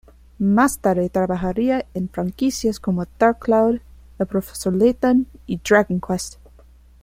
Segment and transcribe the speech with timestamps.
[0.39, 3.81] Más tarde trabajaría en franquicias como Dark Cloud,
[4.17, 6.37] el profesor Layton y Dragon Quest.